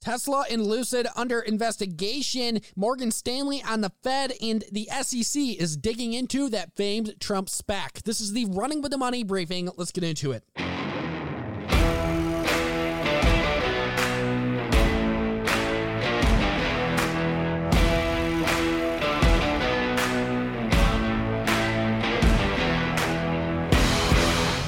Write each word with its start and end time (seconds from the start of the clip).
Tesla 0.00 0.44
and 0.50 0.66
Lucid 0.66 1.06
under 1.14 1.40
investigation. 1.40 2.60
Morgan 2.74 3.10
Stanley 3.10 3.62
on 3.62 3.82
the 3.82 3.92
Fed 4.02 4.32
and 4.40 4.64
the 4.72 4.88
SEC 5.02 5.42
is 5.42 5.76
digging 5.76 6.12
into 6.14 6.48
that 6.48 6.74
famed 6.76 7.14
Trump 7.20 7.48
SPAC. 7.48 8.02
This 8.02 8.20
is 8.20 8.32
the 8.32 8.46
Running 8.46 8.80
with 8.80 8.92
the 8.92 8.98
Money 8.98 9.24
briefing. 9.24 9.68
Let's 9.76 9.92
get 9.92 10.04
into 10.04 10.32
it. 10.32 10.44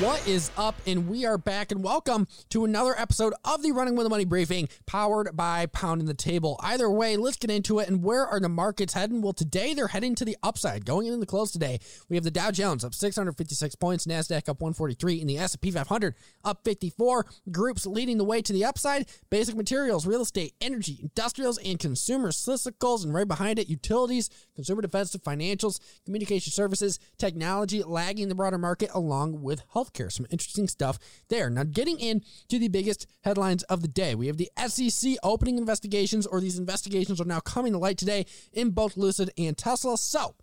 What 0.03 0.27
is 0.27 0.51
up? 0.57 0.75
And 0.85 1.09
we 1.09 1.25
are 1.27 1.39
back, 1.39 1.71
and 1.71 1.81
welcome 1.81 2.27
to 2.49 2.65
another 2.65 2.99
episode 2.99 3.35
of 3.45 3.63
the 3.63 3.71
Running 3.71 3.95
with 3.95 4.05
the 4.05 4.11
Money 4.11 4.25
briefing 4.25 4.69
powered 4.85 5.37
by 5.37 5.67
Pounding 5.67 6.09
the 6.09 6.13
Table. 6.13 6.59
Either 6.61 6.91
way, 6.91 7.17
let's 7.17 7.37
get 7.37 7.53
into 7.53 7.79
it. 7.79 7.89
And 7.89 8.03
where 8.03 8.27
are 8.27 8.41
the 8.41 8.49
markets 8.49 8.95
heading? 8.95 9.23
Well, 9.23 9.33
today 9.33 9.75
they're 9.75 9.87
heading 9.87 10.17
to 10.17 10.25
the 10.25 10.37
upside. 10.43 10.85
Going 10.85 11.07
into 11.07 11.21
the 11.21 11.27
close 11.27 11.53
today, 11.53 11.79
we 12.09 12.17
have 12.17 12.25
the 12.25 12.33
Dow 12.33 12.51
Jones 12.51 12.85
up 12.85 12.95
656 12.95 13.77
points, 13.77 14.05
Nasdaq 14.05 14.49
up 14.49 14.61
143, 14.61 15.21
and 15.21 15.31
the 15.31 15.39
S&P 15.39 15.71
500 15.71 16.17
up 16.45 16.65
54. 16.65 17.25
Groups 17.53 17.87
leading 17.87 18.19
the 18.19 18.25
way 18.25 18.43
to 18.43 18.53
the 18.53 18.65
upside: 18.65 19.07
basic 19.31 19.55
materials, 19.55 20.05
real 20.05 20.23
estate, 20.23 20.55
energy, 20.61 20.99
industrials, 21.01 21.59
and 21.59 21.79
consumer 21.79 22.33
cyclicals. 22.33 23.05
And 23.05 23.15
right 23.15 23.29
behind 23.29 23.61
it, 23.61 23.69
utilities, 23.69 24.31
consumer 24.57 24.83
defensive, 24.83 25.23
financials, 25.23 25.79
communication 26.05 26.51
services, 26.51 26.99
technology, 27.19 27.85
lagging 27.85 28.29
the 28.29 28.35
broader 28.35 28.59
market, 28.59 28.91
along 28.95 29.43
with 29.43 29.63
health 29.73 29.92
healthcare. 29.93 30.13
Some 30.13 30.27
interesting 30.31 30.69
stuff 30.69 30.99
there. 31.29 31.51
Now, 31.51 31.65
getting 31.65 31.99
into 31.99 32.59
the 32.59 32.69
biggest 32.69 33.07
headlines 33.23 33.63
of 33.65 33.83
the 33.83 33.89
day, 33.89 34.15
we 34.15 34.27
have 34.27 34.37
the 34.37 34.51
SEC 34.67 35.17
opening 35.23 35.59
investigations, 35.59 36.27
or 36.27 36.41
these 36.41 36.59
investigations 36.59 37.21
are 37.21 37.25
now 37.25 37.41
coming 37.41 37.73
to 37.73 37.79
light 37.79 37.99
today 37.99 38.27
in 38.53 38.71
both 38.71 38.97
Lucid 38.97 39.31
and 39.39 39.57
Tesla. 39.57 39.97
So, 39.99 40.35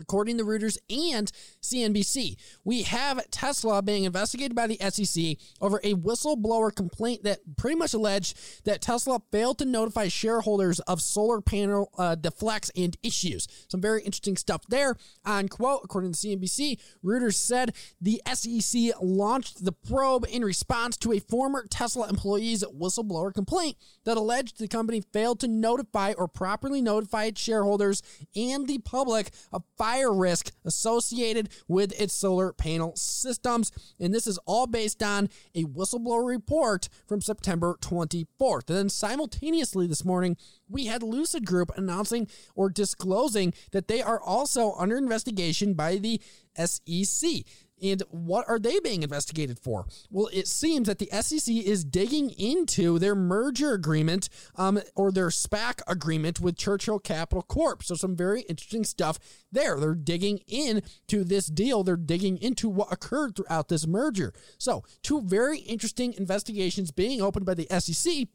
According 0.00 0.38
to 0.38 0.44
Reuters 0.44 0.78
and 0.90 1.30
CNBC, 1.62 2.36
we 2.64 2.82
have 2.82 3.30
Tesla 3.30 3.82
being 3.82 4.04
investigated 4.04 4.54
by 4.54 4.66
the 4.66 4.78
SEC 4.90 5.36
over 5.60 5.80
a 5.84 5.94
whistleblower 5.94 6.74
complaint 6.74 7.24
that 7.24 7.40
pretty 7.56 7.76
much 7.76 7.94
alleged 7.94 8.64
that 8.64 8.80
Tesla 8.80 9.20
failed 9.30 9.58
to 9.58 9.64
notify 9.64 10.08
shareholders 10.08 10.80
of 10.80 11.00
solar 11.00 11.40
panel 11.40 11.90
uh, 11.98 12.14
deflects 12.14 12.70
and 12.76 12.96
issues. 13.02 13.46
Some 13.68 13.80
very 13.80 14.02
interesting 14.02 14.36
stuff 14.36 14.62
there. 14.68 14.96
On 15.24 15.48
quote, 15.48 15.82
according 15.84 16.12
to 16.12 16.18
CNBC, 16.18 16.78
Reuters 17.04 17.34
said 17.34 17.74
the 18.00 18.20
SEC 18.32 18.92
launched 19.00 19.64
the 19.64 19.72
probe 19.72 20.26
in 20.28 20.44
response 20.44 20.96
to 20.98 21.12
a 21.12 21.20
former 21.20 21.66
Tesla 21.68 22.08
employee's 22.08 22.64
whistleblower 22.64 23.32
complaint 23.32 23.76
that 24.04 24.16
alleged 24.16 24.58
the 24.58 24.68
company 24.68 25.02
failed 25.12 25.38
to 25.40 25.48
notify 25.48 26.12
or 26.16 26.26
properly 26.28 26.80
notify 26.80 27.24
its 27.24 27.40
shareholders 27.40 28.02
and 28.34 28.66
the 28.66 28.78
public 28.78 29.30
of 29.52 29.62
fire 29.82 30.14
risk 30.14 30.52
associated 30.64 31.48
with 31.66 32.00
its 32.00 32.14
solar 32.14 32.52
panel 32.52 32.92
systems. 32.94 33.72
And 33.98 34.14
this 34.14 34.28
is 34.28 34.38
all 34.46 34.68
based 34.68 35.02
on 35.02 35.28
a 35.56 35.64
whistleblower 35.64 36.24
report 36.24 36.88
from 37.04 37.20
September 37.20 37.76
24th. 37.80 38.68
And 38.68 38.78
then 38.78 38.88
simultaneously 38.88 39.88
this 39.88 40.04
morning, 40.04 40.36
we 40.68 40.86
had 40.86 41.02
Lucid 41.02 41.44
Group 41.44 41.72
announcing 41.76 42.28
or 42.54 42.70
disclosing 42.70 43.54
that 43.72 43.88
they 43.88 44.00
are 44.00 44.22
also 44.22 44.74
under 44.74 44.96
investigation 44.96 45.74
by 45.74 45.96
the 45.96 46.20
SEC. 46.54 47.42
And 47.82 48.02
what 48.10 48.48
are 48.48 48.58
they 48.58 48.78
being 48.80 49.02
investigated 49.02 49.58
for? 49.58 49.86
Well, 50.10 50.28
it 50.32 50.46
seems 50.46 50.86
that 50.86 50.98
the 50.98 51.08
SEC 51.20 51.54
is 51.54 51.84
digging 51.84 52.30
into 52.30 52.98
their 52.98 53.14
merger 53.14 53.72
agreement 53.72 54.28
um, 54.56 54.80
or 54.94 55.10
their 55.10 55.28
SPAC 55.28 55.80
agreement 55.88 56.40
with 56.40 56.56
Churchill 56.56 56.98
Capital 56.98 57.42
Corp. 57.42 57.82
So, 57.82 57.94
some 57.94 58.16
very 58.16 58.42
interesting 58.42 58.84
stuff 58.84 59.18
there. 59.50 59.78
They're 59.78 59.94
digging 59.94 60.38
into 60.46 61.24
this 61.24 61.46
deal, 61.46 61.82
they're 61.82 61.96
digging 61.96 62.38
into 62.38 62.68
what 62.68 62.92
occurred 62.92 63.36
throughout 63.36 63.68
this 63.68 63.86
merger. 63.86 64.32
So, 64.58 64.84
two 65.02 65.20
very 65.22 65.58
interesting 65.58 66.14
investigations 66.14 66.90
being 66.92 67.20
opened 67.20 67.46
by 67.46 67.54
the 67.54 67.66
SEC 67.80 68.28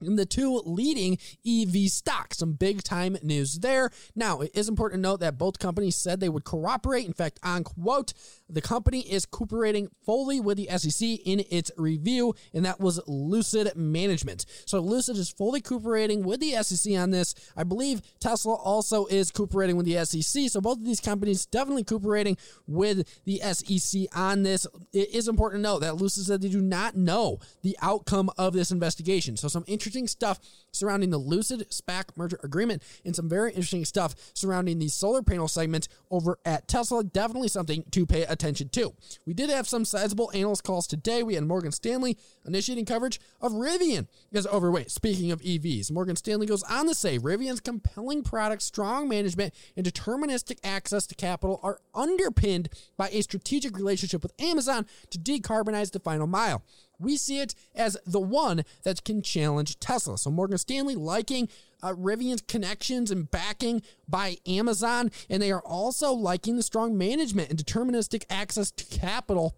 in 0.00 0.16
the 0.16 0.26
two 0.26 0.62
leading 0.64 1.18
EV 1.46 1.88
stocks. 1.90 2.38
Some 2.38 2.52
big 2.52 2.82
time 2.82 3.16
news 3.22 3.58
there. 3.60 3.90
Now, 4.14 4.40
it 4.40 4.50
is 4.54 4.68
important 4.68 5.02
to 5.02 5.08
note 5.08 5.20
that 5.20 5.38
both 5.38 5.58
companies 5.58 5.96
said 5.96 6.20
they 6.20 6.28
would 6.28 6.44
cooperate. 6.44 7.06
In 7.06 7.12
fact, 7.12 7.40
on 7.42 7.64
quote, 7.64 8.12
the 8.48 8.60
company 8.60 9.00
is 9.00 9.26
cooperating 9.26 9.88
fully 10.04 10.40
with 10.40 10.58
the 10.58 10.68
SEC 10.76 11.08
in 11.24 11.42
its 11.50 11.70
review, 11.76 12.34
and 12.54 12.64
that 12.64 12.80
was 12.80 13.00
Lucid 13.06 13.74
Management. 13.74 14.44
So 14.66 14.80
Lucid 14.80 15.16
is 15.16 15.30
fully 15.30 15.60
cooperating 15.60 16.24
with 16.24 16.40
the 16.40 16.62
SEC 16.62 16.92
on 16.94 17.10
this. 17.10 17.34
I 17.56 17.64
believe 17.64 18.02
Tesla 18.20 18.54
also 18.54 19.06
is 19.06 19.30
cooperating 19.30 19.76
with 19.76 19.86
the 19.86 20.04
SEC. 20.04 20.50
So 20.50 20.60
both 20.60 20.78
of 20.78 20.84
these 20.84 21.00
companies 21.00 21.46
definitely 21.46 21.84
cooperating 21.84 22.36
with 22.66 23.08
the 23.24 23.40
SEC 23.52 24.02
on 24.14 24.42
this. 24.42 24.66
It 24.92 25.14
is 25.14 25.28
important 25.28 25.60
to 25.60 25.68
note 25.68 25.80
that 25.80 25.96
Lucid 25.96 26.26
said 26.26 26.42
they 26.42 26.48
do 26.48 26.60
not 26.60 26.96
know 26.96 27.38
the 27.62 27.76
outcome 27.80 28.30
of 28.36 28.52
this 28.52 28.70
investigation. 28.70 29.36
So 29.36 29.48
some 29.48 29.64
interesting 29.66 29.85
stuff 30.06 30.40
surrounding 30.72 31.10
the 31.10 31.18
Lucid 31.18 31.68
SPAC 31.70 32.16
merger 32.16 32.38
agreement 32.42 32.82
and 33.04 33.14
some 33.14 33.28
very 33.28 33.50
interesting 33.50 33.84
stuff 33.84 34.14
surrounding 34.34 34.78
the 34.78 34.88
solar 34.88 35.22
panel 35.22 35.48
segment 35.48 35.88
over 36.10 36.38
at 36.44 36.68
Tesla. 36.68 37.04
Definitely 37.04 37.48
something 37.48 37.84
to 37.90 38.06
pay 38.06 38.22
attention 38.22 38.68
to. 38.70 38.94
We 39.24 39.34
did 39.34 39.50
have 39.50 39.68
some 39.68 39.84
sizable 39.84 40.30
analyst 40.34 40.64
calls 40.64 40.86
today. 40.86 41.22
We 41.22 41.34
had 41.34 41.44
Morgan 41.44 41.72
Stanley 41.72 42.18
initiating 42.44 42.84
coverage 42.84 43.20
of 43.40 43.52
Rivian 43.52 44.06
as 44.34 44.46
overweight. 44.46 44.90
Speaking 44.90 45.30
of 45.30 45.40
EVs, 45.40 45.90
Morgan 45.90 46.16
Stanley 46.16 46.46
goes 46.46 46.62
on 46.64 46.86
to 46.88 46.94
say 46.94 47.18
Rivian's 47.18 47.60
compelling 47.60 48.22
product, 48.22 48.62
strong 48.62 49.08
management, 49.08 49.54
and 49.76 49.86
deterministic 49.86 50.58
access 50.64 51.06
to 51.06 51.14
capital 51.14 51.60
are 51.62 51.78
underpinned 51.94 52.68
by 52.96 53.08
a 53.10 53.22
strategic 53.22 53.76
relationship 53.76 54.22
with 54.22 54.32
Amazon 54.40 54.86
to 55.10 55.18
decarbonize 55.18 55.92
the 55.92 56.00
final 56.00 56.26
mile. 56.26 56.62
We 56.98 57.16
see 57.16 57.40
it 57.40 57.54
as 57.74 57.96
the 58.06 58.20
one 58.20 58.64
that 58.84 59.04
can 59.04 59.22
challenge 59.22 59.78
Tesla. 59.78 60.18
So 60.18 60.30
Morgan 60.30 60.58
Stanley 60.58 60.94
liking 60.94 61.48
uh, 61.82 61.92
Rivian's 61.92 62.42
connections 62.42 63.10
and 63.10 63.30
backing 63.30 63.82
by 64.08 64.38
Amazon, 64.46 65.10
and 65.28 65.42
they 65.42 65.52
are 65.52 65.60
also 65.60 66.12
liking 66.12 66.56
the 66.56 66.62
strong 66.62 66.96
management 66.96 67.50
and 67.50 67.58
deterministic 67.58 68.24
access 68.30 68.70
to 68.70 68.84
capital 68.86 69.54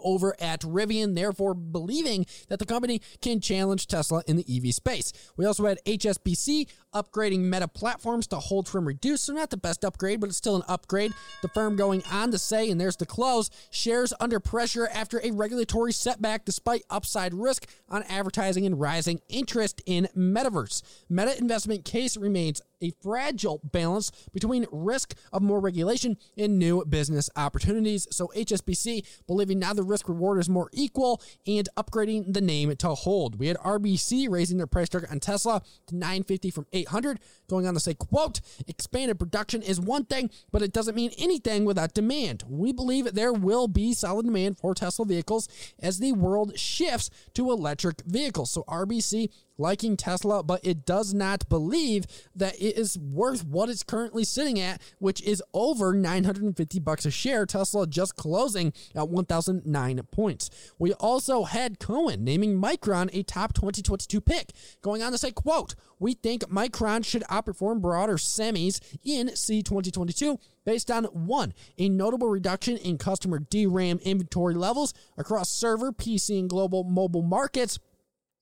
over 0.00 0.34
at 0.40 0.60
Rivian, 0.60 1.14
therefore 1.14 1.54
believing 1.54 2.26
that 2.48 2.58
the 2.58 2.66
company 2.66 3.00
can 3.20 3.40
challenge 3.40 3.86
Tesla 3.86 4.22
in 4.26 4.36
the 4.36 4.46
EV 4.48 4.74
space. 4.74 5.12
We 5.36 5.44
also 5.44 5.66
had 5.66 5.78
HSBC 5.84 6.68
upgrading 6.94 7.40
Meta 7.40 7.68
platforms 7.68 8.26
to 8.28 8.36
hold 8.36 8.68
from 8.68 8.86
reduce, 8.86 9.22
so 9.22 9.32
not 9.32 9.50
the 9.50 9.56
best 9.56 9.84
upgrade, 9.84 10.20
but 10.20 10.28
it's 10.28 10.36
still 10.36 10.56
an 10.56 10.62
upgrade. 10.68 11.12
The 11.42 11.48
firm 11.48 11.76
going 11.76 12.02
on 12.10 12.30
to 12.30 12.38
say, 12.38 12.70
and 12.70 12.80
there's 12.80 12.96
the 12.96 13.06
close, 13.06 13.50
shares 13.70 14.12
under 14.20 14.40
pressure 14.40 14.88
after 14.92 15.20
a 15.22 15.30
regulatory 15.30 15.92
setback 15.92 16.44
despite 16.44 16.82
upside 16.90 17.34
risk 17.34 17.66
on 17.88 18.02
advertising 18.04 18.66
and 18.66 18.80
rising 18.80 19.20
interest 19.28 19.82
in 19.86 20.08
metaverse. 20.16 20.82
Meta 21.08 21.36
investment 21.38 21.84
case 21.84 22.16
remains 22.16 22.60
a 22.82 22.92
fragile 23.00 23.60
balance 23.62 24.10
between 24.32 24.66
risk 24.70 25.14
of 25.32 25.40
more 25.42 25.60
regulation 25.60 26.16
and 26.36 26.58
new 26.58 26.84
business 26.84 27.30
opportunities. 27.36 28.08
So 28.10 28.30
HSBC 28.36 29.06
believing 29.26 29.58
now 29.58 29.72
the 29.72 29.82
risk 29.82 30.08
reward 30.08 30.40
is 30.40 30.48
more 30.48 30.68
equal 30.72 31.22
and 31.46 31.68
upgrading 31.76 32.34
the 32.34 32.40
name 32.40 32.74
to 32.76 32.88
hold. 32.88 33.38
We 33.38 33.46
had 33.46 33.56
RBC 33.58 34.28
raising 34.28 34.58
their 34.58 34.66
price 34.66 34.88
target 34.88 35.10
on 35.10 35.20
Tesla 35.20 35.62
to 35.86 35.96
950 35.96 36.50
from 36.50 36.66
800, 36.82 37.18
going 37.48 37.66
on 37.66 37.74
to 37.74 37.80
say, 37.80 37.94
quote, 37.94 38.40
expanded 38.66 39.18
production 39.18 39.62
is 39.62 39.80
one 39.80 40.04
thing, 40.04 40.30
but 40.50 40.62
it 40.62 40.72
doesn't 40.72 40.94
mean 40.94 41.10
anything 41.18 41.64
without 41.64 41.94
demand. 41.94 42.44
We 42.48 42.72
believe 42.72 43.12
there 43.12 43.32
will 43.32 43.68
be 43.68 43.94
solid 43.94 44.26
demand 44.26 44.58
for 44.58 44.74
Tesla 44.74 45.04
vehicles 45.04 45.48
as 45.78 45.98
the 45.98 46.12
world 46.12 46.58
shifts 46.58 47.10
to 47.34 47.50
electric 47.50 48.02
vehicles. 48.02 48.50
So 48.50 48.64
RBC 48.64 49.30
liking 49.58 49.96
Tesla, 49.96 50.42
but 50.42 50.60
it 50.64 50.84
does 50.84 51.14
not 51.14 51.48
believe 51.48 52.06
that 52.34 52.54
it 52.56 52.76
is 52.76 52.98
worth 52.98 53.44
what 53.44 53.68
it's 53.68 53.82
currently 53.82 54.24
sitting 54.24 54.58
at, 54.58 54.80
which 54.98 55.22
is 55.22 55.42
over 55.52 55.92
950 55.92 56.78
bucks 56.80 57.06
a 57.06 57.10
share. 57.10 57.46
Tesla 57.46 57.86
just 57.86 58.16
closing 58.16 58.72
at 58.94 59.08
1009 59.08 60.00
points. 60.10 60.50
We 60.78 60.92
also 60.94 61.44
had 61.44 61.78
Cowen 61.78 62.24
naming 62.24 62.60
Micron 62.60 63.10
a 63.12 63.22
top 63.22 63.52
2022 63.54 64.20
pick, 64.20 64.52
going 64.80 65.02
on 65.02 65.12
to 65.12 65.18
say, 65.18 65.30
quote, 65.30 65.74
we 65.98 66.14
think 66.14 66.42
Micron 66.44 67.04
should 67.04 67.22
outperform 67.30 67.80
broader 67.80 68.16
semis 68.16 68.80
in 69.04 69.34
C 69.36 69.62
2022 69.62 70.38
based 70.64 70.90
on 70.90 71.04
one, 71.04 71.54
a 71.78 71.88
notable 71.88 72.28
reduction 72.28 72.76
in 72.76 72.98
customer 72.98 73.38
DRAM 73.38 73.98
inventory 74.02 74.54
levels 74.54 74.94
across 75.16 75.48
server, 75.48 75.92
PC, 75.92 76.40
and 76.40 76.50
global 76.50 76.84
mobile 76.84 77.22
markets 77.22 77.78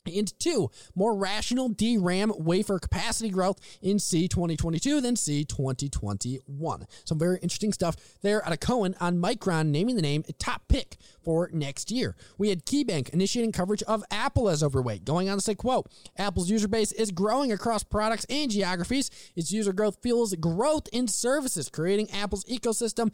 and 0.07 0.39
two, 0.39 0.71
more 0.95 1.15
rational 1.15 1.69
DRAM 1.69 2.33
wafer 2.39 2.79
capacity 2.79 3.29
growth 3.29 3.59
in 3.83 3.99
C 3.99 4.29
2022 4.29 5.01
than 5.01 5.17
C 5.17 5.45
2021. 5.45 6.87
Some 7.05 7.19
very 7.19 7.39
interesting 7.43 7.73
stuff 7.73 7.97
there 8.23 8.45
out 8.45 8.53
of 8.53 8.61
Cowen 8.61 8.95
on 9.01 9.19
Micron 9.19 9.69
naming 9.69 9.97
the 9.97 10.03
name 10.03 10.25
a 10.29 10.33
top 10.33 10.63
pick 10.69 10.97
for 11.23 11.51
next 11.53 11.91
year. 11.91 12.17
We 12.39 12.49
had 12.49 12.65
KeyBanc 12.65 13.11
initiating 13.11 13.53
coverage 13.53 13.83
of 13.83 14.03
Apple 14.11 14.49
as 14.49 14.63
overweight, 14.63 15.05
going 15.05 15.29
on 15.29 15.37
to 15.37 15.43
say, 15.43 15.55
quote, 15.55 15.91
Apple's 16.17 16.51
user 16.51 16.69
base 16.69 16.93
is 16.93 17.11
growing 17.11 17.53
across 17.53 17.85
products 17.85 18.25
and 18.31 18.51
geographies. 18.51 19.11
Its 19.37 19.53
user 19.53 19.73
growth 19.73 19.99
fuels 20.03 20.35
growth 20.37 20.89
in 20.93 21.09
services, 21.09 21.69
creating 21.69 22.11
Apple's 22.11 22.45
ecosystem 22.45 23.13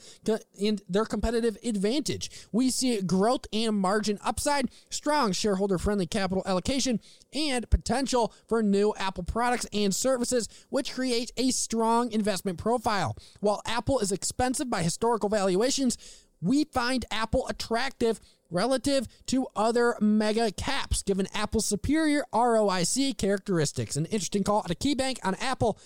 and 0.60 0.82
their 0.88 1.04
competitive 1.04 1.58
advantage. 1.64 2.30
We 2.52 2.70
see 2.70 3.00
growth 3.02 3.46
and 3.52 3.76
margin 3.76 4.18
upside, 4.24 4.70
strong 4.88 5.32
shareholder 5.32 5.78
friendly 5.78 6.06
capital 6.06 6.44
allocation, 6.46 6.75
and 7.32 7.70
potential 7.70 8.34
for 8.49 8.62
new 8.62 8.94
Apple 8.99 9.25
products 9.25 9.67
and 9.73 9.94
services, 9.94 10.49
which 10.69 10.93
creates 10.93 11.32
a 11.37 11.50
strong 11.50 12.12
investment 12.12 12.58
profile. 12.58 13.17
While 13.40 13.62
Apple 13.64 14.00
is 14.00 14.12
expensive 14.12 14.69
by 14.69 14.82
historical 14.82 15.28
valuations, 15.28 15.96
we 16.43 16.64
find 16.64 17.05
Apple 17.11 17.46
attractive 17.49 18.20
relative 18.50 19.08
to 19.26 19.46
other 19.56 19.96
mega 20.00 20.52
caps, 20.52 21.02
given 21.02 21.26
Apple's 21.32 21.67
superior 21.67 22.25
ROIC 22.32 23.17
characteristics. 23.17 23.96
An 23.96 24.05
interesting 24.06 24.44
call 24.44 24.62
at 24.64 24.70
a 24.70 24.75
KeyBanc 24.75 25.19
on 25.25 25.34
Apple 25.37 25.79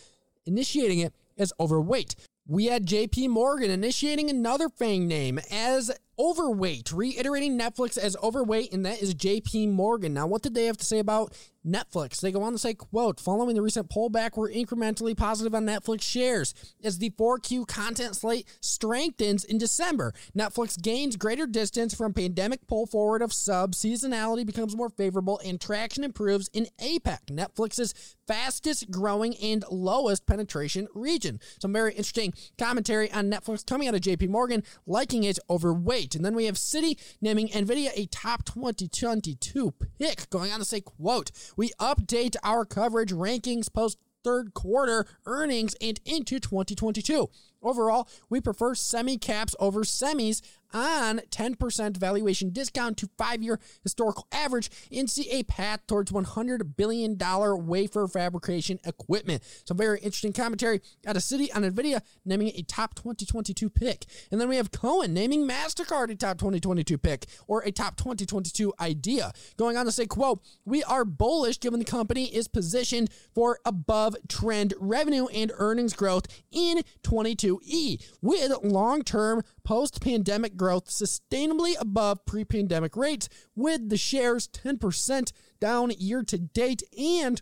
initiating 0.44 0.98
it 0.98 1.14
as 1.38 1.52
overweight. 1.60 2.16
We 2.46 2.66
had 2.66 2.86
JP 2.86 3.28
Morgan 3.28 3.70
initiating 3.70 4.28
another 4.28 4.68
FANG 4.68 5.06
name 5.06 5.38
as 5.50 5.90
overweight, 6.20 6.92
reiterating 6.92 7.58
Netflix 7.58 7.96
as 7.96 8.14
overweight, 8.22 8.74
and 8.74 8.84
that 8.84 9.00
is 9.00 9.14
JP 9.14 9.70
Morgan. 9.70 10.12
Now, 10.12 10.26
what 10.26 10.42
did 10.42 10.54
they 10.54 10.66
have 10.66 10.76
to 10.76 10.84
say 10.84 10.98
about 10.98 11.32
Netflix. 11.66 12.20
They 12.20 12.32
go 12.32 12.42
on 12.42 12.52
to 12.52 12.58
say, 12.58 12.74
quote, 12.74 13.20
following 13.20 13.54
the 13.54 13.62
recent 13.62 13.90
pullback, 13.90 14.36
we're 14.36 14.50
incrementally 14.50 15.16
positive 15.16 15.54
on 15.54 15.66
Netflix 15.66 16.02
shares 16.02 16.54
as 16.82 16.98
the 16.98 17.10
4Q 17.10 17.66
content 17.66 18.16
slate 18.16 18.46
strengthens 18.60 19.44
in 19.44 19.58
December. 19.58 20.14
Netflix 20.36 20.80
gains 20.80 21.16
greater 21.16 21.46
distance 21.46 21.94
from 21.94 22.14
pandemic 22.14 22.66
pull 22.66 22.86
forward 22.86 23.22
of 23.22 23.32
subs, 23.32 23.82
seasonality 23.82 24.46
becomes 24.46 24.76
more 24.76 24.90
favorable, 24.90 25.40
and 25.44 25.60
traction 25.60 26.04
improves 26.04 26.48
in 26.52 26.66
APAC, 26.80 27.26
Netflix's 27.30 28.16
fastest 28.26 28.90
growing 28.90 29.34
and 29.36 29.64
lowest 29.70 30.26
penetration 30.26 30.88
region. 30.94 31.40
Some 31.60 31.72
very 31.72 31.90
interesting 31.92 32.32
commentary 32.58 33.10
on 33.12 33.30
Netflix 33.30 33.66
coming 33.66 33.88
out 33.88 33.94
of 33.94 34.00
JP 34.00 34.28
Morgan, 34.28 34.62
liking 34.86 35.24
it 35.24 35.38
overweight. 35.50 36.09
And 36.14 36.24
then 36.24 36.34
we 36.34 36.46
have 36.46 36.56
Citi 36.56 36.98
naming 37.20 37.48
NVIDIA 37.48 37.90
a 37.94 38.06
top 38.06 38.44
2022 38.44 39.74
pick, 39.98 40.30
going 40.30 40.52
on 40.52 40.58
to 40.58 40.64
say, 40.64 40.80
quote, 40.80 41.30
we 41.56 41.70
update 41.80 42.36
our 42.42 42.64
coverage 42.64 43.12
rankings 43.12 43.72
post 43.72 43.98
third 44.22 44.54
quarter 44.54 45.06
earnings 45.26 45.74
and 45.80 46.00
into 46.04 46.38
2022. 46.38 47.28
Overall, 47.62 48.08
we 48.28 48.40
prefer 48.40 48.74
semi 48.74 49.18
caps 49.18 49.54
over 49.58 49.80
semis 49.80 50.40
on 50.72 51.18
10% 51.30 51.96
valuation 51.96 52.50
discount 52.50 52.96
to 52.98 53.08
five 53.18 53.42
year 53.42 53.58
historical 53.82 54.26
average 54.32 54.70
and 54.92 55.08
see 55.08 55.30
a 55.30 55.42
path 55.44 55.86
towards 55.86 56.12
$100 56.12 56.76
billion 56.76 57.18
wafer 57.66 58.06
fabrication 58.08 58.78
equipment. 58.84 59.42
Some 59.66 59.76
very 59.76 59.98
interesting 60.00 60.32
commentary 60.32 60.80
out 61.06 61.16
of 61.16 61.22
Citi 61.22 61.48
on 61.54 61.62
NVIDIA 61.62 62.00
naming 62.24 62.48
it 62.48 62.58
a 62.58 62.62
top 62.62 62.94
2022 62.94 63.70
pick. 63.70 64.06
And 64.30 64.40
then 64.40 64.48
we 64.48 64.56
have 64.56 64.70
Cowen 64.70 65.14
naming 65.14 65.46
MasterCard 65.46 66.10
a 66.10 66.14
top 66.14 66.38
2022 66.38 66.98
pick 66.98 67.26
or 67.46 67.62
a 67.62 67.72
top 67.72 67.96
2022 67.96 68.72
idea. 68.80 69.32
Going 69.56 69.76
on 69.76 69.86
to 69.86 69.92
say, 69.92 70.06
quote, 70.06 70.40
we 70.64 70.82
are 70.84 71.04
bullish 71.04 71.60
given 71.60 71.78
the 71.78 71.84
company 71.84 72.34
is 72.34 72.48
positioned 72.48 73.10
for 73.34 73.58
above 73.64 74.16
trend 74.28 74.74
revenue 74.78 75.26
and 75.28 75.52
earnings 75.56 75.92
growth 75.92 76.26
in 76.50 76.82
22E 77.02 78.04
with 78.20 78.52
long 78.62 79.02
term 79.02 79.42
post 79.64 80.00
pandemic 80.00 80.56
growth 80.60 80.90
sustainably 80.90 81.72
above 81.80 82.26
pre 82.26 82.44
pandemic 82.44 82.94
rates, 82.94 83.30
with 83.56 83.88
the 83.88 83.96
shares 83.96 84.46
10% 84.46 85.32
down 85.58 85.90
year 85.92 86.22
to 86.22 86.36
date 86.36 86.82
and 86.98 87.40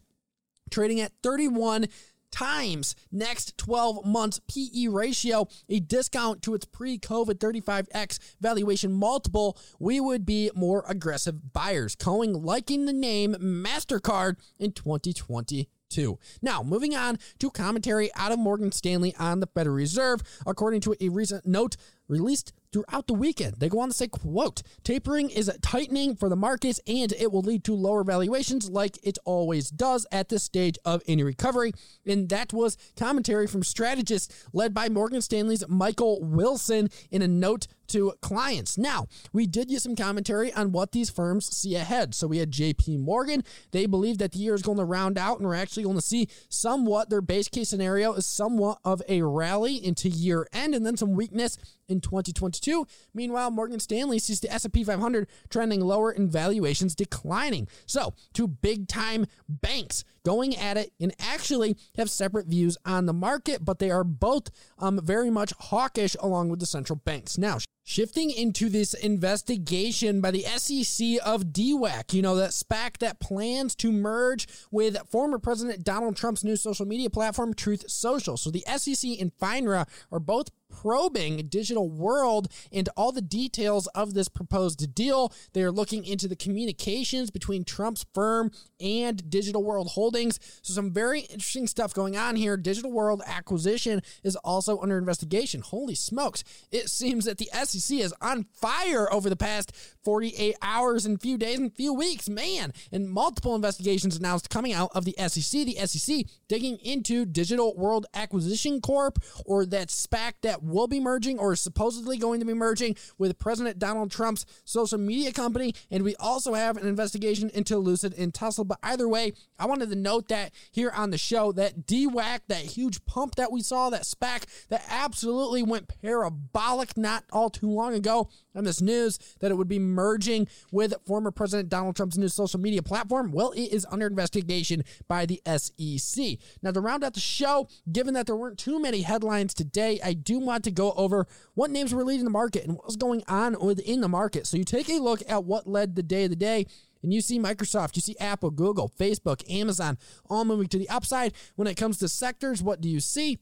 trading 0.70 1.00
at 1.00 1.10
31 1.24 1.86
times 2.30 2.94
next 3.10 3.58
12 3.58 4.06
months 4.06 4.40
PE 4.46 4.86
ratio, 4.86 5.48
a 5.68 5.80
discount 5.80 6.42
to 6.42 6.54
its 6.54 6.64
pre 6.66 6.96
COVID 6.96 7.40
35x 7.40 8.20
valuation 8.40 8.92
multiple, 8.92 9.58
we 9.80 9.98
would 9.98 10.24
be 10.24 10.52
more 10.54 10.84
aggressive 10.86 11.52
buyers. 11.52 11.96
Cowen 11.96 12.34
liking 12.34 12.86
the 12.86 12.92
name 12.92 13.34
MasterCard 13.34 14.36
in 14.60 14.70
2020 14.70 15.68
too. 15.88 16.20
Now, 16.40 16.62
moving 16.62 16.94
on 16.94 17.18
to 17.40 17.50
commentary 17.50 18.10
out 18.14 18.30
of 18.30 18.38
Morgan 18.38 18.72
Stanley 18.72 19.14
on 19.18 19.40
the 19.40 19.46
Federal 19.48 19.74
Reserve. 19.74 20.22
According 20.46 20.82
to 20.82 20.94
a 21.00 21.08
recent 21.08 21.46
note 21.46 21.76
released 22.08 22.52
throughout 22.72 23.06
the 23.06 23.14
weekend. 23.14 23.56
They 23.58 23.68
go 23.68 23.80
on 23.80 23.88
to 23.88 23.94
say, 23.94 24.08
quote, 24.08 24.62
tapering 24.84 25.30
is 25.30 25.50
tightening 25.62 26.16
for 26.16 26.28
the 26.28 26.36
markets 26.36 26.80
and 26.86 27.12
it 27.12 27.32
will 27.32 27.42
lead 27.42 27.64
to 27.64 27.74
lower 27.74 28.04
valuations 28.04 28.68
like 28.68 28.98
it 29.02 29.18
always 29.24 29.70
does 29.70 30.06
at 30.12 30.28
this 30.28 30.42
stage 30.42 30.78
of 30.84 31.02
any 31.06 31.22
recovery. 31.22 31.72
And 32.06 32.28
that 32.28 32.52
was 32.52 32.76
commentary 32.96 33.46
from 33.46 33.62
strategists 33.62 34.46
led 34.52 34.74
by 34.74 34.88
Morgan 34.88 35.22
Stanley's 35.22 35.66
Michael 35.68 36.20
Wilson 36.22 36.88
in 37.10 37.22
a 37.22 37.28
note 37.28 37.66
to 37.88 38.12
clients. 38.20 38.76
Now, 38.76 39.06
we 39.32 39.46
did 39.46 39.68
get 39.68 39.82
some 39.82 39.96
commentary 39.96 40.52
on 40.52 40.72
what 40.72 40.92
these 40.92 41.10
firms 41.10 41.46
see 41.46 41.74
ahead. 41.74 42.14
So 42.14 42.26
we 42.26 42.38
had 42.38 42.50
JP 42.50 43.00
Morgan. 43.00 43.44
They 43.72 43.86
believe 43.86 44.18
that 44.18 44.32
the 44.32 44.38
year 44.38 44.54
is 44.54 44.62
going 44.62 44.78
to 44.78 44.84
round 44.84 45.18
out 45.18 45.38
and 45.38 45.46
we're 45.46 45.54
actually 45.54 45.84
going 45.84 45.96
to 45.96 46.02
see 46.02 46.28
somewhat 46.48 47.10
their 47.10 47.22
base 47.22 47.48
case 47.48 47.68
scenario 47.68 48.12
is 48.12 48.26
somewhat 48.26 48.78
of 48.84 49.02
a 49.08 49.22
rally 49.22 49.76
into 49.76 50.08
year 50.08 50.46
end 50.52 50.74
and 50.74 50.84
then 50.84 50.96
some 50.96 51.14
weakness 51.14 51.56
in 51.88 52.00
2022. 52.00 52.86
Meanwhile, 53.14 53.50
Morgan 53.50 53.80
Stanley 53.80 54.18
sees 54.18 54.40
the 54.40 54.52
S&P 54.52 54.84
500 54.84 55.26
trending 55.48 55.80
lower 55.80 56.10
and 56.10 56.30
valuations 56.30 56.94
declining. 56.94 57.68
So, 57.86 58.14
two 58.32 58.46
big 58.46 58.88
time 58.88 59.26
banks 59.48 60.04
going 60.24 60.56
at 60.56 60.76
it 60.76 60.92
and 61.00 61.14
actually 61.18 61.76
have 61.96 62.10
separate 62.10 62.46
views 62.46 62.76
on 62.84 63.06
the 63.06 63.12
market, 63.12 63.64
but 63.64 63.78
they 63.78 63.90
are 63.90 64.04
both 64.04 64.50
um, 64.78 65.00
very 65.02 65.30
much 65.30 65.52
hawkish 65.58 66.16
along 66.20 66.50
with 66.50 66.60
the 66.60 66.66
central 66.66 66.96
banks. 67.04 67.38
Now, 67.38 67.58
Shifting 67.88 68.30
into 68.30 68.68
this 68.68 68.92
investigation 68.92 70.20
by 70.20 70.30
the 70.30 70.42
SEC 70.42 71.06
of 71.24 71.54
DWAC, 71.54 72.12
you 72.12 72.20
know, 72.20 72.36
that 72.36 72.50
SPAC 72.50 72.98
that 72.98 73.18
plans 73.18 73.74
to 73.76 73.90
merge 73.90 74.46
with 74.70 74.98
former 75.08 75.38
President 75.38 75.84
Donald 75.84 76.14
Trump's 76.14 76.44
new 76.44 76.54
social 76.54 76.84
media 76.84 77.08
platform, 77.08 77.54
Truth 77.54 77.88
Social. 77.88 78.36
So 78.36 78.50
the 78.50 78.62
SEC 78.76 79.18
and 79.18 79.32
FINRA 79.38 79.88
are 80.12 80.20
both 80.20 80.50
probing 80.68 81.48
Digital 81.48 81.88
World 81.88 82.48
into 82.70 82.92
all 82.96 83.12
the 83.12 83.22
details 83.22 83.86
of 83.88 84.14
this 84.14 84.28
proposed 84.28 84.94
deal. 84.94 85.32
They 85.52 85.62
are 85.62 85.72
looking 85.72 86.04
into 86.04 86.28
the 86.28 86.36
communications 86.36 87.30
between 87.30 87.64
Trump's 87.64 88.04
firm 88.14 88.50
and 88.80 89.28
Digital 89.30 89.64
World 89.64 89.88
Holdings. 89.88 90.38
So, 90.62 90.74
some 90.74 90.92
very 90.92 91.20
interesting 91.20 91.66
stuff 91.66 91.94
going 91.94 92.16
on 92.16 92.36
here. 92.36 92.56
Digital 92.56 92.92
World 92.92 93.22
acquisition 93.26 94.02
is 94.22 94.36
also 94.36 94.78
under 94.80 94.98
investigation. 94.98 95.60
Holy 95.60 95.94
smokes. 95.94 96.44
It 96.70 96.88
seems 96.88 97.24
that 97.24 97.38
the 97.38 97.48
SEC 97.64 97.98
is 97.98 98.14
on 98.20 98.44
fire 98.52 99.12
over 99.12 99.28
the 99.28 99.36
past 99.36 99.72
48 100.04 100.56
hours 100.62 101.06
and 101.06 101.20
few 101.20 101.36
days 101.36 101.58
and 101.58 101.74
few 101.74 101.92
weeks. 101.92 102.28
Man, 102.28 102.72
and 102.92 103.08
multiple 103.08 103.54
investigations 103.54 104.16
announced 104.16 104.50
coming 104.50 104.72
out 104.72 104.90
of 104.94 105.04
the 105.04 105.14
SEC. 105.18 105.66
The 105.66 105.86
SEC 105.86 106.26
digging 106.48 106.78
into 106.78 107.24
Digital 107.24 107.76
World 107.76 108.06
Acquisition 108.14 108.80
Corp 108.80 109.18
or 109.44 109.66
that 109.66 109.88
SPAC 109.88 110.34
that 110.42 110.57
that 110.58 110.66
will 110.66 110.86
be 110.86 111.00
merging 111.00 111.38
or 111.38 111.52
is 111.52 111.60
supposedly 111.60 112.18
going 112.18 112.40
to 112.40 112.46
be 112.46 112.54
merging 112.54 112.96
with 113.16 113.38
President 113.38 113.78
Donald 113.78 114.10
Trump's 114.10 114.44
social 114.64 114.98
media 114.98 115.32
company. 115.32 115.74
And 115.90 116.02
we 116.02 116.16
also 116.16 116.54
have 116.54 116.76
an 116.76 116.86
investigation 116.86 117.50
into 117.54 117.78
Lucid 117.78 118.14
and 118.18 118.34
Tesla. 118.34 118.64
But 118.64 118.78
either 118.82 119.08
way, 119.08 119.32
I 119.58 119.66
wanted 119.66 119.90
to 119.90 119.96
note 119.96 120.28
that 120.28 120.52
here 120.70 120.90
on 120.90 121.10
the 121.10 121.18
show 121.18 121.52
that 121.52 121.86
DWAC, 121.86 122.40
that 122.48 122.62
huge 122.62 123.04
pump 123.04 123.36
that 123.36 123.52
we 123.52 123.62
saw, 123.62 123.90
that 123.90 124.02
SPAC 124.02 124.44
that 124.68 124.84
absolutely 124.88 125.62
went 125.62 125.90
parabolic 126.02 126.96
not 126.96 127.24
all 127.32 127.50
too 127.50 127.70
long 127.70 127.94
ago 127.94 128.28
on 128.54 128.64
this 128.64 128.80
news 128.80 129.18
that 129.40 129.50
it 129.50 129.54
would 129.54 129.68
be 129.68 129.78
merging 129.78 130.48
with 130.72 130.94
former 131.06 131.30
President 131.30 131.68
Donald 131.68 131.96
Trump's 131.96 132.18
new 132.18 132.28
social 132.28 132.60
media 132.60 132.82
platform. 132.82 133.30
Well, 133.30 133.52
it 133.52 133.72
is 133.72 133.86
under 133.90 134.06
investigation 134.06 134.84
by 135.06 135.26
the 135.26 135.40
SEC. 135.46 136.38
Now, 136.62 136.72
to 136.72 136.80
round 136.80 137.04
out 137.04 137.14
the 137.14 137.20
show, 137.20 137.68
given 137.90 138.14
that 138.14 138.26
there 138.26 138.36
weren't 138.36 138.58
too 138.58 138.80
many 138.80 139.02
headlines 139.02 139.54
today, 139.54 140.00
I 140.02 140.14
do 140.14 140.40
want 140.48 140.64
to 140.64 140.70
go 140.70 140.92
over 140.92 141.26
what 141.54 141.70
names 141.70 141.94
were 141.94 142.04
leading 142.04 142.24
the 142.24 142.30
market 142.30 142.64
and 142.64 142.74
what 142.74 142.86
was 142.86 142.96
going 142.96 143.22
on 143.28 143.56
within 143.60 144.00
the 144.00 144.08
market. 144.08 144.46
So 144.46 144.56
you 144.56 144.64
take 144.64 144.88
a 144.88 144.94
look 144.94 145.22
at 145.28 145.44
what 145.44 145.68
led 145.68 145.94
the 145.94 146.02
day 146.02 146.24
of 146.24 146.30
the 146.30 146.36
day. 146.36 146.66
And 147.02 147.14
you 147.14 147.20
see 147.20 147.38
Microsoft, 147.38 147.94
you 147.94 148.02
see 148.02 148.16
Apple, 148.18 148.50
Google, 148.50 148.88
Facebook, 148.98 149.48
Amazon, 149.48 149.98
all 150.28 150.44
moving 150.44 150.66
to 150.68 150.78
the 150.78 150.88
upside. 150.88 151.32
When 151.54 151.68
it 151.68 151.76
comes 151.76 151.98
to 151.98 152.08
sectors, 152.08 152.60
what 152.60 152.80
do 152.80 152.88
you 152.88 152.98
see? 152.98 153.38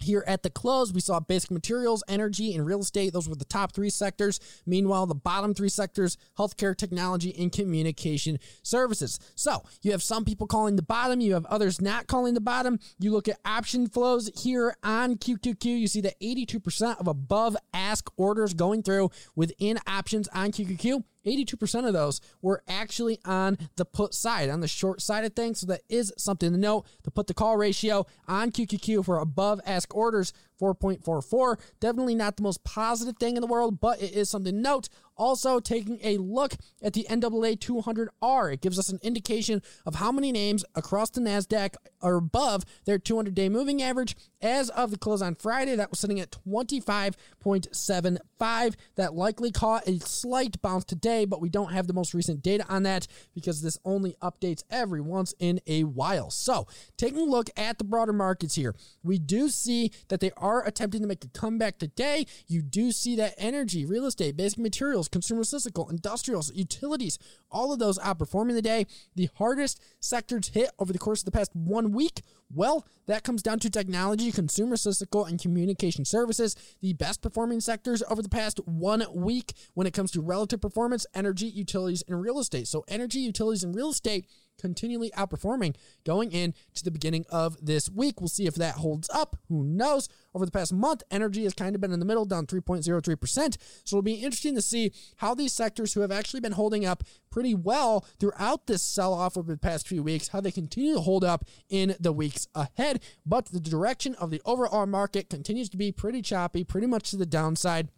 Here 0.00 0.24
at 0.26 0.42
the 0.42 0.50
close, 0.50 0.92
we 0.92 1.00
saw 1.00 1.20
basic 1.20 1.50
materials, 1.50 2.04
energy, 2.08 2.54
and 2.54 2.66
real 2.66 2.80
estate. 2.80 3.12
Those 3.12 3.28
were 3.28 3.34
the 3.34 3.44
top 3.44 3.72
three 3.72 3.90
sectors. 3.90 4.40
Meanwhile, 4.66 5.06
the 5.06 5.14
bottom 5.14 5.54
three 5.54 5.68
sectors 5.68 6.16
healthcare, 6.38 6.76
technology, 6.76 7.34
and 7.38 7.50
communication 7.50 8.38
services. 8.62 9.18
So 9.34 9.62
you 9.82 9.92
have 9.92 10.02
some 10.02 10.24
people 10.24 10.46
calling 10.46 10.76
the 10.76 10.82
bottom, 10.82 11.20
you 11.20 11.34
have 11.34 11.46
others 11.46 11.80
not 11.80 12.06
calling 12.06 12.34
the 12.34 12.40
bottom. 12.40 12.78
You 12.98 13.12
look 13.12 13.28
at 13.28 13.38
option 13.44 13.86
flows 13.88 14.30
here 14.34 14.76
on 14.82 15.16
QQQ, 15.16 15.64
you 15.64 15.88
see 15.88 16.00
that 16.02 16.20
82% 16.20 17.00
of 17.00 17.08
above 17.08 17.56
ask 17.72 18.10
orders 18.16 18.54
going 18.54 18.82
through 18.82 19.10
within 19.34 19.78
options 19.86 20.28
on 20.28 20.52
QQQ. 20.52 21.04
82% 21.26 21.86
of 21.86 21.92
those 21.92 22.20
were 22.40 22.62
actually 22.68 23.18
on 23.24 23.58
the 23.76 23.84
put 23.84 24.14
side, 24.14 24.48
on 24.48 24.60
the 24.60 24.68
short 24.68 25.02
side 25.02 25.24
of 25.24 25.34
things. 25.34 25.60
So 25.60 25.66
that 25.66 25.82
is 25.88 26.12
something 26.16 26.52
to 26.52 26.58
note. 26.58 26.86
The 27.02 27.10
put 27.10 27.26
to 27.26 27.34
call 27.34 27.56
ratio 27.56 28.06
on 28.28 28.52
QQQ 28.52 29.04
for 29.04 29.18
above 29.18 29.60
ask 29.66 29.94
orders 29.94 30.32
4.44. 30.60 31.58
Definitely 31.80 32.14
not 32.14 32.36
the 32.36 32.42
most 32.42 32.62
positive 32.64 33.16
thing 33.18 33.36
in 33.36 33.40
the 33.40 33.46
world, 33.46 33.80
but 33.80 34.02
it 34.02 34.12
is 34.12 34.28
something 34.30 34.54
to 34.54 34.60
note. 34.60 34.90
Also, 35.18 35.60
taking 35.60 35.98
a 36.02 36.18
look 36.18 36.56
at 36.82 36.92
the 36.92 37.06
NAA 37.08 37.56
200R, 37.56 38.52
it 38.52 38.60
gives 38.60 38.78
us 38.78 38.90
an 38.90 38.98
indication 39.02 39.62
of 39.86 39.94
how 39.94 40.12
many 40.12 40.30
names 40.30 40.62
across 40.74 41.08
the 41.08 41.22
NASDAQ 41.22 41.76
are 42.02 42.16
above 42.16 42.64
their 42.84 42.98
200 42.98 43.34
day 43.34 43.48
moving 43.48 43.80
average. 43.82 44.14
As 44.42 44.68
of 44.70 44.90
the 44.90 44.98
close 44.98 45.22
on 45.22 45.34
Friday, 45.34 45.74
that 45.76 45.90
was 45.90 46.00
sitting 46.00 46.20
at 46.20 46.36
25.75. 46.46 48.74
That 48.96 49.14
likely 49.14 49.50
caught 49.50 49.88
a 49.88 49.98
slight 50.00 50.60
bounce 50.60 50.84
today, 50.84 51.24
but 51.24 51.40
we 51.40 51.48
don't 51.48 51.72
have 51.72 51.86
the 51.86 51.94
most 51.94 52.12
recent 52.12 52.42
data 52.42 52.66
on 52.68 52.82
that 52.82 53.06
because 53.34 53.62
this 53.62 53.78
only 53.84 54.14
updates 54.22 54.64
every 54.70 55.00
once 55.00 55.32
in 55.38 55.60
a 55.66 55.84
while. 55.84 56.28
So, 56.30 56.66
taking 56.98 57.20
a 57.20 57.24
look 57.24 57.48
at 57.56 57.78
the 57.78 57.84
broader 57.84 58.12
markets 58.12 58.54
here, 58.54 58.74
we 59.02 59.18
do 59.18 59.48
see 59.48 59.92
that 60.08 60.20
they 60.20 60.32
are 60.36 60.45
attempting 60.66 61.02
to 61.02 61.06
make 61.06 61.24
a 61.24 61.28
comeback 61.28 61.78
today. 61.78 62.26
You 62.46 62.62
do 62.62 62.92
see 62.92 63.16
that 63.16 63.34
energy, 63.38 63.84
real 63.84 64.06
estate, 64.06 64.36
basic 64.36 64.58
materials, 64.58 65.08
consumer 65.08 65.44
cyclical, 65.44 65.88
industrials, 65.88 66.52
utilities, 66.54 67.18
all 67.50 67.72
of 67.72 67.78
those 67.78 67.98
outperforming 67.98 68.54
the 68.54 68.62
day. 68.62 68.86
The 69.14 69.28
hardest 69.36 69.80
sectors 70.00 70.48
hit 70.48 70.70
over 70.78 70.92
the 70.92 70.98
course 70.98 71.20
of 71.20 71.26
the 71.26 71.32
past 71.32 71.54
one 71.54 71.92
week. 71.92 72.22
Well, 72.52 72.86
that 73.06 73.24
comes 73.24 73.42
down 73.42 73.58
to 73.60 73.70
technology, 73.70 74.30
consumer 74.32 74.76
cyclical, 74.76 75.24
and 75.24 75.40
communication 75.40 76.04
services. 76.04 76.54
The 76.80 76.92
best 76.92 77.22
performing 77.22 77.60
sectors 77.60 78.02
over 78.08 78.22
the 78.22 78.28
past 78.28 78.60
one 78.66 79.04
week 79.14 79.54
when 79.74 79.86
it 79.86 79.94
comes 79.94 80.10
to 80.12 80.20
relative 80.20 80.60
performance, 80.60 81.06
energy, 81.14 81.46
utilities, 81.46 82.04
and 82.06 82.20
real 82.20 82.38
estate. 82.38 82.68
So, 82.68 82.84
energy, 82.88 83.20
utilities, 83.20 83.64
and 83.64 83.74
real 83.74 83.90
estate 83.90 84.26
continually 84.60 85.10
outperforming 85.16 85.74
going 86.04 86.32
into 86.32 86.84
the 86.84 86.90
beginning 86.90 87.24
of 87.30 87.64
this 87.64 87.90
week. 87.90 88.20
We'll 88.20 88.28
see 88.28 88.46
if 88.46 88.54
that 88.56 88.76
holds 88.76 89.08
up. 89.10 89.36
Who 89.48 89.64
knows? 89.64 90.08
Over 90.34 90.44
the 90.44 90.52
past 90.52 90.72
month, 90.72 91.02
energy 91.10 91.44
has 91.44 91.54
kind 91.54 91.74
of 91.74 91.80
been 91.80 91.92
in 91.92 92.00
the 92.00 92.06
middle, 92.06 92.24
down 92.24 92.46
3.03%. 92.46 93.56
So 93.84 93.96
it'll 93.96 94.02
be 94.02 94.14
interesting 94.14 94.54
to 94.54 94.62
see 94.62 94.92
how 95.16 95.34
these 95.34 95.52
sectors 95.52 95.94
who 95.94 96.00
have 96.00 96.12
actually 96.12 96.40
been 96.40 96.52
holding 96.52 96.84
up 96.84 97.02
pretty 97.30 97.54
well 97.54 98.04
throughout 98.18 98.66
this 98.66 98.82
sell 98.82 99.14
off 99.14 99.36
over 99.36 99.52
the 99.52 99.58
past 99.58 99.88
few 99.88 100.02
weeks, 100.02 100.28
how 100.28 100.40
they 100.40 100.50
continue 100.50 100.94
to 100.94 101.00
hold 101.00 101.24
up 101.24 101.44
in 101.68 101.96
the 102.00 102.12
weeks 102.12 102.48
ahead. 102.54 103.02
But 103.24 103.46
the 103.46 103.60
direction 103.60 104.14
of 104.16 104.30
the 104.30 104.42
overall 104.44 104.86
market 104.86 105.30
continues 105.30 105.68
to 105.70 105.76
be 105.76 105.92
pretty 105.92 106.22
choppy, 106.22 106.64
pretty 106.64 106.86
much 106.86 107.10
to 107.10 107.16
the 107.16 107.26
downside 107.26 107.88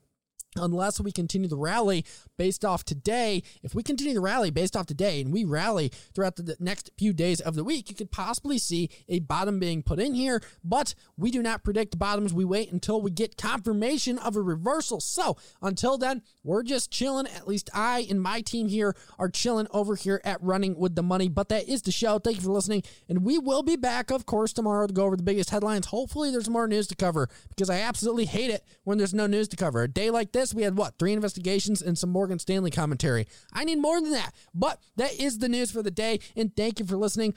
Um, 0.56 0.72
unless 0.72 0.98
we 0.98 1.12
continue 1.12 1.48
the 1.48 1.56
rally 1.56 2.04
based 2.38 2.64
off 2.64 2.84
today. 2.84 3.42
If 3.62 3.74
we 3.74 3.82
continue 3.82 4.14
the 4.14 4.20
rally 4.20 4.50
based 4.50 4.76
off 4.76 4.86
today 4.86 5.20
and 5.20 5.32
we 5.32 5.44
rally 5.44 5.92
throughout 6.14 6.36
the 6.36 6.56
next 6.58 6.90
few 6.96 7.12
days 7.12 7.40
of 7.40 7.54
the 7.54 7.64
week, 7.64 7.90
you 7.90 7.94
could 7.94 8.10
possibly 8.10 8.56
see 8.56 8.88
a 9.08 9.18
bottom 9.20 9.58
being 9.58 9.82
put 9.82 10.00
in 10.00 10.14
here, 10.14 10.40
but 10.64 10.94
we 11.18 11.30
do 11.30 11.42
not 11.42 11.64
predict 11.64 11.98
bottoms. 11.98 12.32
We 12.32 12.44
wait 12.44 12.72
until 12.72 13.02
we 13.02 13.10
get 13.10 13.36
confirmation 13.36 14.18
of 14.18 14.36
a 14.36 14.40
reversal. 14.40 15.00
So 15.00 15.36
until 15.60 15.98
then, 15.98 16.22
we're 16.42 16.62
just 16.62 16.90
chilling. 16.90 17.26
At 17.26 17.46
least 17.46 17.68
I 17.74 18.06
and 18.08 18.20
my 18.20 18.40
team 18.40 18.68
here 18.68 18.96
are 19.18 19.28
chilling 19.28 19.66
over 19.70 19.96
here 19.96 20.20
at 20.24 20.42
Running 20.42 20.78
with 20.78 20.94
the 20.94 21.02
Money. 21.02 21.28
But 21.28 21.50
that 21.50 21.68
is 21.68 21.82
the 21.82 21.92
show. 21.92 22.18
Thank 22.18 22.36
you 22.36 22.42
for 22.42 22.52
listening. 22.52 22.84
And 23.08 23.24
we 23.24 23.38
will 23.38 23.62
be 23.62 23.76
back, 23.76 24.10
of 24.10 24.24
course, 24.24 24.52
tomorrow 24.52 24.86
to 24.86 24.94
go 24.94 25.04
over 25.04 25.16
the 25.16 25.22
biggest 25.22 25.50
headlines. 25.50 25.86
Hopefully, 25.86 26.30
there's 26.30 26.48
more 26.48 26.66
news 26.66 26.86
to 26.88 26.96
cover 26.96 27.28
because 27.50 27.68
I 27.68 27.80
absolutely 27.80 28.24
hate 28.24 28.50
it 28.50 28.64
when 28.84 28.96
there's 28.96 29.14
no 29.14 29.26
news 29.26 29.48
to 29.48 29.56
cover. 29.56 29.82
A 29.82 29.88
day 29.88 30.10
like 30.10 30.32
this, 30.32 30.37
we 30.54 30.62
had 30.62 30.76
what, 30.76 30.98
three 30.98 31.12
investigations 31.12 31.82
and 31.82 31.96
some 31.98 32.10
Morgan 32.10 32.38
Stanley 32.38 32.70
commentary. 32.70 33.26
I 33.52 33.64
need 33.64 33.78
more 33.78 34.00
than 34.00 34.12
that. 34.12 34.32
But 34.54 34.80
that 34.96 35.14
is 35.14 35.38
the 35.38 35.48
news 35.48 35.70
for 35.70 35.82
the 35.82 35.90
day. 35.90 36.20
And 36.36 36.54
thank 36.54 36.80
you 36.80 36.86
for 36.86 36.96
listening. 36.96 37.34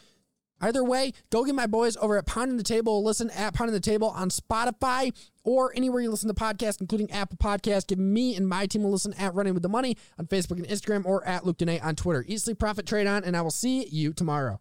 Either 0.62 0.84
way, 0.84 1.12
go 1.32 1.44
get 1.44 1.56
my 1.56 1.66
boys 1.66 1.98
over 1.98 2.18
at 2.18 2.28
Pounding 2.28 2.58
the 2.58 2.64
Table. 2.64 3.04
Listen 3.04 3.32
at 3.32 3.54
Pounding 3.56 3.74
the 3.74 3.80
Table 3.80 4.10
on 4.10 4.30
Spotify 4.30 5.12
or 5.44 5.76
anywhere 5.76 6.02
you 6.02 6.12
listen 6.12 6.28
to 6.28 6.36
podcasts, 6.36 6.80
including 6.80 7.10
Apple 7.12 7.38
Podcasts. 7.38 7.88
Give 7.88 7.98
me 7.98 8.36
and 8.36 8.48
my 8.48 8.68
team 8.68 8.86
a 8.86 8.88
listen 8.88 9.14
at 9.16 9.34
Running 9.34 9.56
with 9.56 9.64
the 9.64 9.70
Money 9.70 9.98
on 10.20 10.28
Facebook 10.28 10.58
and 10.58 10.68
Instagram 10.68 11.04
or 11.06 11.28
at 11.28 11.46
Luke 11.46 11.58
Dene 11.58 11.80
on 11.82 11.96
Twitter. 11.96 12.24
Sleep, 12.38 12.60
profit, 12.60 12.86
trade 12.86 13.08
on, 13.08 13.24
and 13.24 13.36
I 13.36 13.42
will 13.42 13.50
see 13.50 13.88
you 13.88 14.14
tomorrow. 14.14 14.60